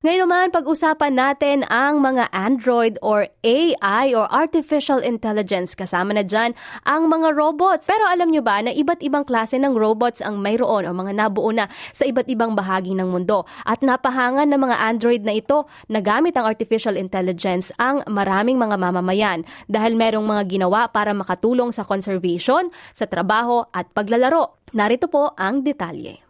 [0.00, 5.76] Ngayon naman, pag-usapan natin ang mga Android or AI or Artificial Intelligence.
[5.76, 6.56] Kasama na dyan
[6.88, 7.84] ang mga robots.
[7.84, 11.52] Pero alam nyo ba na iba't ibang klase ng robots ang mayroon o mga nabuo
[11.52, 13.44] na sa iba't ibang bahagi ng mundo.
[13.68, 18.80] At napahangan ng mga Android na ito na gamit ang Artificial Intelligence ang maraming mga
[18.80, 24.64] mamamayan dahil merong mga ginawa para makatulong sa conservation, sa trabaho at paglalaro.
[24.72, 26.24] Narito po ang detalye.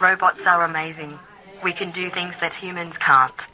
[0.00, 1.35] Robots are amazing.
[1.64, 3.46] We can do things that humans can't.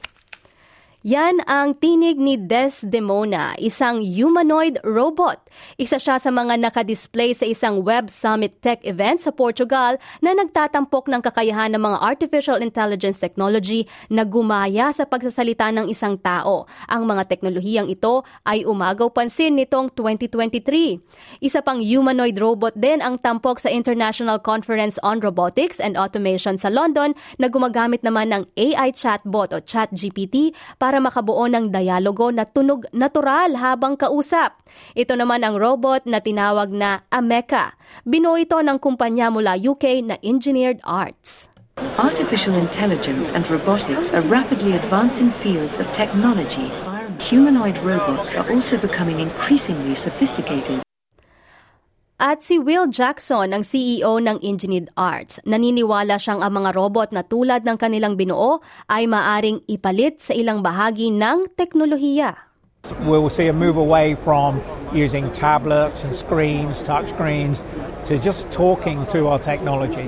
[1.03, 5.35] Yan ang tinig ni Desdemona, isang humanoid robot.
[5.75, 11.11] Isa siya sa mga nakadisplay sa isang Web Summit Tech event sa Portugal na nagtatampok
[11.11, 16.71] ng kakayahan ng mga artificial intelligence technology na gumaya sa pagsasalita ng isang tao.
[16.87, 21.03] Ang mga teknolohiyang ito ay umagaw pansin nitong 2023.
[21.43, 26.71] Isa pang humanoid robot din ang tampok sa International Conference on Robotics and Automation sa
[26.71, 27.11] London
[27.43, 32.85] na gumagamit naman ng AI chatbot o ChatGPT para para makabuo ng dialogo na tunog
[32.93, 34.61] natural habang kausap.
[34.93, 37.73] Ito naman ang robot na tinawag na Ameca.
[38.05, 41.49] Binuo ito ng kumpanya mula UK na Engineered Arts.
[41.97, 46.69] Artificial intelligence and robotics are rapidly advancing fields of technology.
[47.25, 50.85] Humanoid robots are also becoming increasingly sophisticated.
[52.23, 57.27] At si Will Jackson, ang CEO ng Engineered Arts, naniniwala siyang ang mga robot na
[57.27, 62.39] tulad ng kanilang binuo ay maaring ipalit sa ilang bahagi ng teknolohiya.
[63.11, 64.63] We will see a move away from
[64.95, 67.59] using tablets and screens, touch screens,
[68.07, 70.07] to just talking to our technology.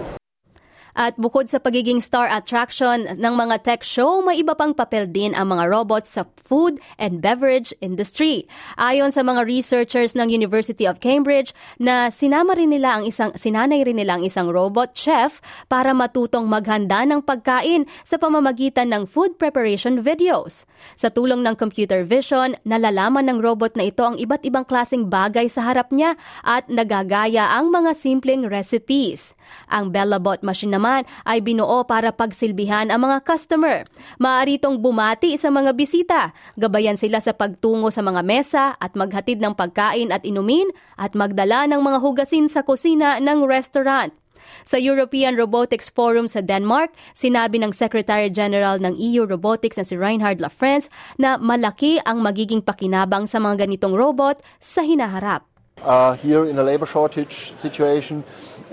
[0.94, 5.34] At bukod sa pagiging star attraction ng mga tech show, may iba pang papel din
[5.34, 8.46] ang mga robots sa food and beverage industry.
[8.78, 11.50] Ayon sa mga researchers ng University of Cambridge
[11.82, 16.46] na sinama rin nila ang isang sinanay rin nila ang isang robot chef para matutong
[16.46, 20.62] maghanda ng pagkain sa pamamagitan ng food preparation videos.
[20.94, 25.50] Sa tulong ng computer vision, nalalaman ng robot na ito ang iba't ibang klaseng bagay
[25.50, 26.14] sa harap niya
[26.46, 29.34] at nagagaya ang mga simpleng recipes.
[29.74, 30.83] Ang Bellabot machine naman
[31.24, 33.88] ay binuo para pagsilbihan ang mga customer.
[34.20, 39.40] Maaari itong bumati sa mga bisita, gabayan sila sa pagtungo sa mga mesa at maghatid
[39.40, 40.68] ng pagkain at inumin
[41.00, 44.12] at magdala ng mga hugasin sa kusina ng restaurant.
[44.64, 49.96] Sa European Robotics Forum sa Denmark, sinabi ng Secretary General ng EU Robotics na si
[49.96, 50.88] Reinhard Lafrance
[51.20, 55.53] na malaki ang magiging pakinabang sa mga ganitong robot sa hinaharap.
[55.82, 58.24] Uh, here in a labor shortage situation,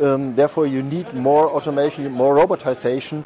[0.02, 3.26] Um, therefore, you need more automation, more robotization.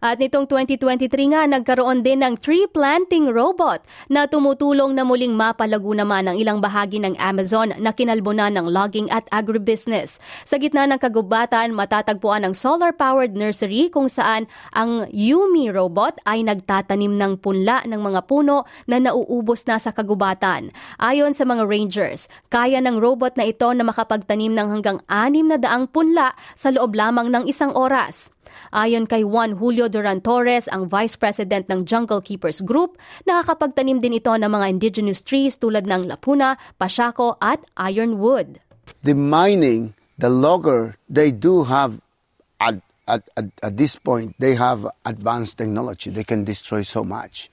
[0.00, 5.92] At nitong 2023 nga, nagkaroon din ng tree planting robot na tumutulong na muling mapalago
[5.92, 10.16] naman ang ilang bahagi ng Amazon na kinalbunan ng logging at agribusiness.
[10.48, 17.20] Sa gitna ng kagubatan, matatagpuan ang solar-powered nursery kung saan ang Yumi robot ay nagtatanim
[17.20, 20.72] ng punla ng mga puno na nauubos na sa kagubatan.
[20.96, 25.60] Ayon sa mga rangers, kaya ng robot na ito na makapagtanim ng hanggang anim na
[25.60, 28.32] daang punla sa loob lamang ng isang oras.
[28.70, 34.18] Ayon kay Juan Julio Duran Torres, ang Vice President ng Jungle Keepers Group, nakakapagtanim din
[34.18, 38.62] ito ng mga indigenous trees tulad ng lapuna, pasako at ironwood.
[39.02, 41.98] The mining, the logger, they do have
[42.60, 42.76] at,
[43.08, 46.10] at, at, at this point, they have advanced technology.
[46.10, 47.50] They can destroy so much.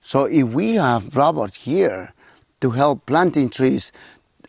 [0.00, 2.12] So if we have robots here
[2.60, 3.90] to help planting trees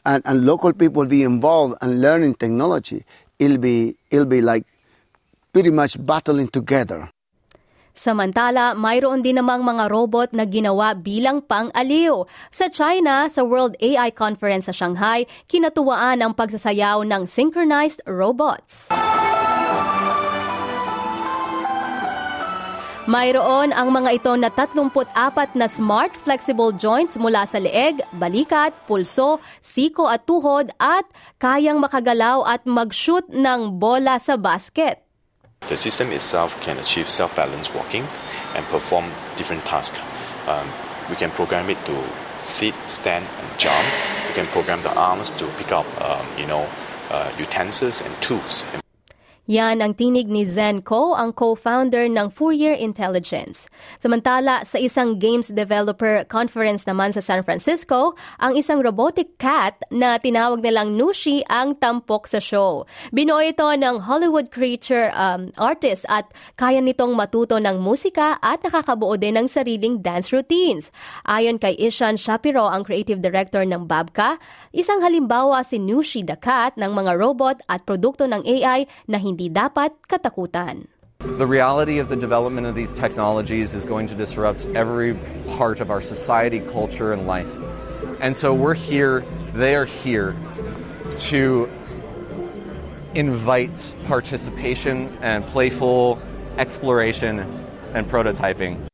[0.06, 3.04] and, and local people be involved and learning technology,
[3.40, 4.66] it'll be, it'll be like
[5.56, 7.08] pretty much battling together.
[7.96, 12.28] Samantala, mayroon din namang mga robot na ginawa bilang pang-aliw.
[12.52, 18.92] Sa China, sa World AI Conference sa Shanghai, kinatuwaan ang pagsasayaw ng synchronized robots.
[23.08, 29.40] Mayroon ang mga ito na 34 na smart flexible joints mula sa leeg, balikat, pulso,
[29.64, 31.08] siko at tuhod at
[31.40, 35.05] kayang makagalaw at mag-shoot ng bola sa basket.
[35.68, 38.08] The system itself can achieve self-balanced walking
[38.54, 40.00] and perform different tasks.
[40.48, 40.70] Um,
[41.10, 42.04] we can program it to
[42.44, 43.88] sit, stand, and jump.
[44.28, 46.70] We can program the arms to pick up, um, you know,
[47.10, 48.64] uh, utensils and tools.
[49.46, 53.70] Yan ang tinig ni Zen Ko, ang co-founder ng Fourier Intelligence.
[54.02, 60.18] Samantala, sa isang games developer conference naman sa San Francisco, ang isang robotic cat na
[60.18, 62.90] tinawag nilang Nushi ang tampok sa show.
[63.14, 66.26] Binuo ito ng Hollywood creature um, artist at
[66.58, 70.90] kaya nitong matuto ng musika at nakakabuo din ng sariling dance routines.
[71.30, 74.42] Ayon kay Ishan Shapiro, ang creative director ng Babka,
[74.74, 79.35] isang halimbawa si Nushi the cat ng mga robot at produkto ng AI na hindi
[79.36, 80.88] hindi dapat katakutan.
[81.20, 85.20] The reality of the development of these technologies is going to disrupt every
[85.60, 87.52] part of our society, culture, and life.
[88.24, 90.32] And so we're here, they are here
[91.28, 91.68] to
[93.12, 93.76] invite
[94.08, 96.20] participation and playful
[96.56, 97.44] exploration
[97.92, 98.88] and prototyping.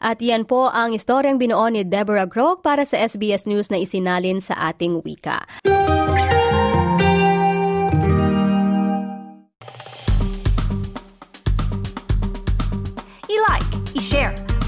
[0.00, 4.40] At yan po ang istoryang binuo ni Deborah Grog para sa SBS News na isinalin
[4.40, 5.44] sa ating wika.